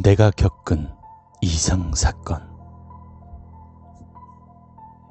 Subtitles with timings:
[0.00, 0.94] 내가 겪은
[1.40, 2.48] 이상 사건.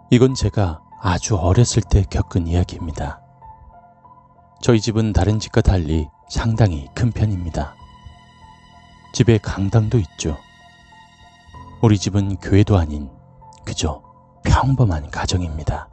[0.10, 3.22] 이건 제가 아주 어렸을 때 겪은 이야기입니다.
[4.62, 7.76] 저희 집은 다른 집과 달리 상당히 큰 편입니다.
[9.12, 10.38] 집에 강당도 있죠.
[11.82, 13.12] 우리 집은 교회도 아닌
[13.66, 14.02] 그저
[14.46, 15.90] 평범한 가정입니다.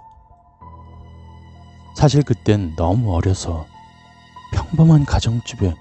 [1.96, 3.66] 사실 그땐 너무 어려서
[4.52, 5.74] 평범한 가정집에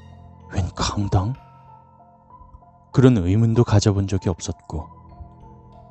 [0.51, 1.35] 웬 강당?
[2.93, 4.87] 그런 의문도 가져본 적이 없었고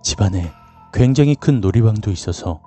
[0.03, 0.53] 집안에
[0.93, 2.61] 굉장히 큰 놀이방도 있어서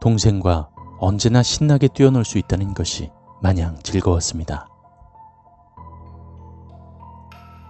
[0.00, 3.10] 동생과 언제나 신나게 뛰어놀 수 있다는 것이
[3.42, 4.68] 마냥 즐거웠습니다.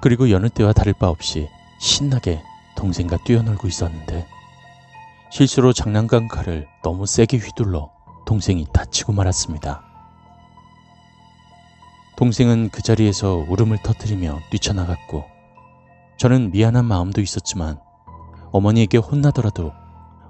[0.02, 1.48] 그리고 여느 때와 다를 바 없이
[1.80, 2.42] 신나게
[2.76, 4.26] 동생과 뛰어놀고 있었는데
[5.30, 7.90] 실수로 장난감 칼을 너무 세게 휘둘러
[8.26, 9.82] 동생이 다치고 말았습니다.
[12.16, 15.39] 동생은 그 자리에서 울음을 터뜨리며 뛰쳐나갔고
[16.20, 17.80] 저는 미안한 마음도 있었지만
[18.52, 19.72] 어머니에게 혼나더라도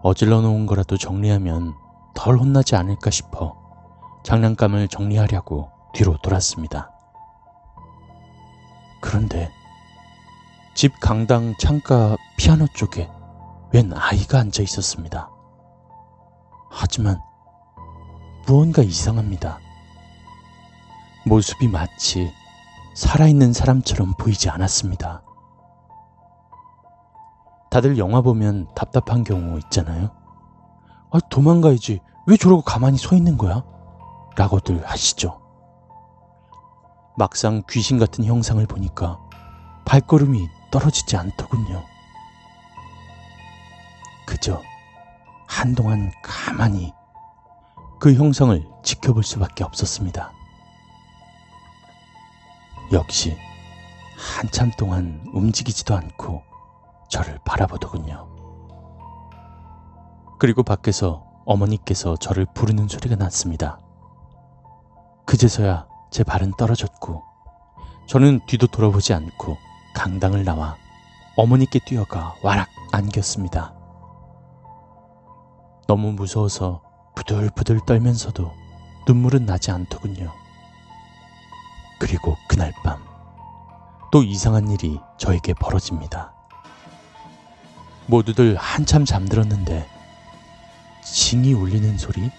[0.03, 1.75] 어질러 놓은 거라도 정리하면
[2.15, 3.57] 덜 혼나지 않을까 싶어
[4.23, 6.93] 장난감을 정리하려고 뒤로 돌았습니다.
[9.01, 9.51] 그런데
[10.77, 13.11] 집 강당 창가 피아노 쪽에
[13.73, 15.29] 웬 아이가 앉아 있었습니다.
[16.71, 17.19] 하지만
[18.47, 19.59] 무언가 이상합니다.
[21.27, 22.31] 모습이 마치
[22.95, 25.25] 살아있는 사람처럼 보이지 않았습니다.
[27.71, 30.11] 다들 영화 보면 답답한 경우 있잖아요.
[31.13, 32.01] 아, 도망가야지.
[32.27, 33.65] 왜 저러고 가만히 서 있는 거야?
[34.37, 35.41] 라고들 하시죠.
[37.17, 39.21] 막상 귀신 같은 형상을 보니까
[39.85, 41.85] 발걸음이 떨어지지 않더군요.
[44.27, 44.63] 그저
[45.47, 46.93] 한동안 가만히
[47.99, 50.33] 그 형상을 지켜볼 수밖에 없었습니다.
[52.93, 53.37] 역시
[54.17, 56.50] 한참 동안 움직이지도 않고
[57.11, 58.29] 저를 바라보더군요.
[60.39, 63.79] 그리고 밖에서 어머니께서 저를 부르는 소리가 났습니다.
[65.27, 67.23] 그제서야 제 발은 떨어졌고
[68.07, 69.57] 저는 뒤도 돌아보지 않고
[69.95, 70.77] 강당을 나와
[71.37, 73.75] 어머니께 뛰어가 와락 안겼습니다.
[75.87, 76.83] 너무 무서워서
[77.15, 78.51] 부들부들 떨면서도
[79.07, 80.33] 눈물은 나지 않더군요.
[81.99, 83.11] 그리고 그날 밤
[84.11, 86.35] 또 이상한 일이 저에게 벌어집니다.
[88.11, 89.89] 모두들 한참 잠들었는데
[91.05, 92.31] 징이 울리는 소리?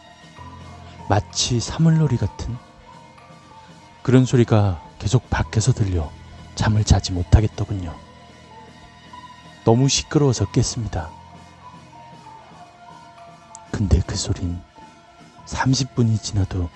[1.09, 2.55] 마치 사물놀이 같은
[4.03, 6.11] 그런 소리가 계속 밖에서 들려
[6.55, 7.95] 잠을 자지 못하겠더군요.
[9.63, 11.09] 너무 시끄러워서 깼습니다.
[13.71, 14.61] 근데 그 소린
[15.45, 16.69] 30분이 지나도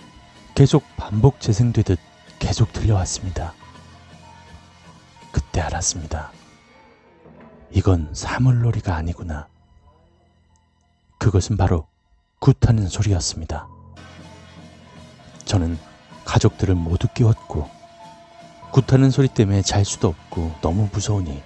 [0.55, 1.99] 계속 반복 재생되듯
[2.39, 3.53] 계속 들려왔습니다.
[5.31, 6.31] 그때 알았습니다.
[7.75, 9.49] 이건 사물놀이가 아니구나.
[11.17, 11.87] 그것은 바로
[12.39, 13.67] 굿하는 소리였습니다.
[15.43, 15.77] 저는
[16.23, 17.69] 가족들을 모두 깨웠고
[18.71, 21.43] 굿하는 소리 때문에 잘 수도 없고 너무 무서우니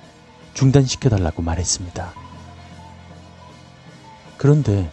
[0.53, 2.13] 중단시켜달라고 말했습니다.
[4.37, 4.91] 그런데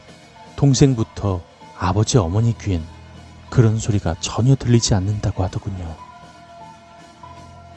[0.57, 1.43] 동생부터
[1.79, 2.83] 아버지 어머니 귀엔
[3.51, 5.97] 그런 소리가 전혀 들리지 않는다고 하더군요.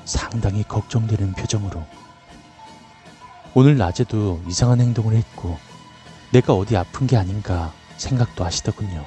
[0.05, 1.85] 상당히 걱정되는 표정으로
[3.59, 5.57] 오늘 낮에도 이상한 행동을 했고
[6.31, 9.05] 내가 어디 아픈 게 아닌가 생각도 하시더군요.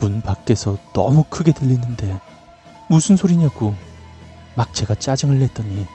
[0.00, 2.18] 문 밖에서 너무 크게 들리는데
[2.88, 3.76] 무슨 소리냐고
[4.56, 5.86] 막 제가 짜증을 냈더니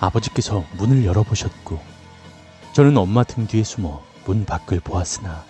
[0.00, 1.78] 아버지께서 문을 열어보셨고
[2.72, 5.44] 저는 엄마 등 뒤에 숨어 문 밖을 보았으나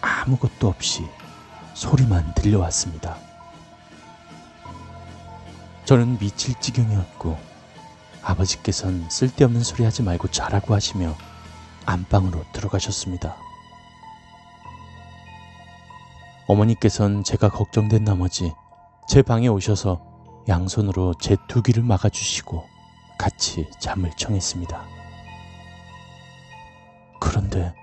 [0.00, 1.04] 아무것도 없이
[1.74, 3.18] 소리만 들려왔습니다.
[5.84, 7.57] 저는 미칠 지경이었고
[8.28, 11.14] 아버지께선 쓸데없는 소리 하지 말고 자라고 하시며
[11.86, 13.36] 안방으로 들어가셨습니다.
[16.46, 18.52] 어머니께선 제가 걱정된 나머지
[19.08, 20.02] 제 방에 오셔서
[20.46, 22.66] 양손으로 제 두 귀를 막아주시고
[23.18, 24.84] 같이 잠을 청했습니다.
[27.20, 27.74] 그런데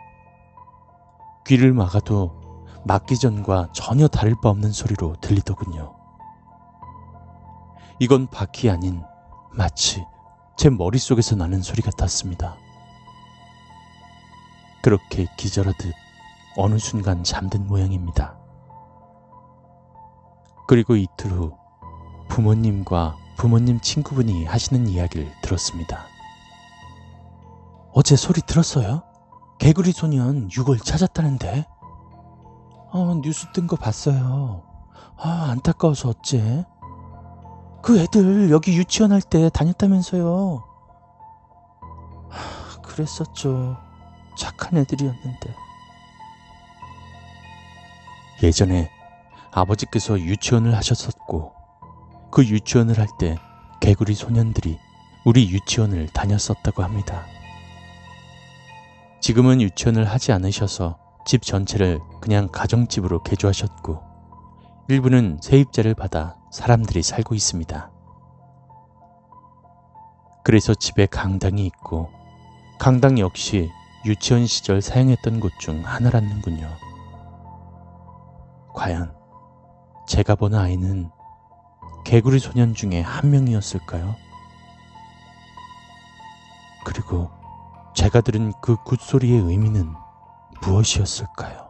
[1.47, 5.95] 귀를 막아도 막기 전과 전혀 다를 바 없는 소리로 들리더군요.
[7.99, 9.01] 이건 바퀴 아닌
[9.51, 10.05] 마치
[10.57, 12.55] 제 머릿속에서 나는 소리 같았습니다.
[14.81, 15.93] 그렇게 기절하듯
[16.57, 18.37] 어느 순간 잠든 모양입니다.
[20.67, 21.57] 그리고 이틀 후
[22.29, 26.05] 부모님과 부모님 친구분이 하시는 이야기를 들었습니다.
[27.93, 29.03] 어제 소리 들었어요?
[29.59, 31.65] 개구리 소년 6월 찾았다는데?
[32.91, 34.63] 어, 뉴스 뜬 거 봤어요.
[35.17, 36.65] 아, 안타까워서 어째?
[37.85, 40.63] 그 애들 여기 유치원 할 때 다녔다면서요.
[42.29, 43.77] 하, 그랬었죠.
[44.35, 45.55] 착한 애들이었는데.
[48.41, 48.89] 예전에
[49.51, 51.53] 아버지께서 유치원을 하셨었고,
[52.31, 53.37] 그 유치원을 할 때
[53.81, 54.79] 개구리 소년들이
[55.23, 57.27] 우리 유치원을 다녔었다고 합니다.
[59.21, 60.97] 지금은 유치원을 하지 않으셔서
[61.27, 64.01] 집 전체를 그냥 가정집으로 개조하셨고,
[64.87, 67.91] 일부는 세입자를 받아 사람들이 살고 있습니다.
[70.45, 72.09] 그래서 집에 강당이 있고,
[72.79, 73.69] 강당 역시
[74.05, 76.69] 유치원 시절 사용했던 곳 중 하나라는군요.
[78.73, 79.13] 과연
[80.07, 81.09] 제가 본 아이는
[82.05, 84.15] 개구리 소년 중에 한 명이었을까요?
[86.85, 87.31] 그리고
[87.93, 89.93] 제가 들은 그 굿소리의 의미는
[90.61, 91.64] 무엇이었을까요?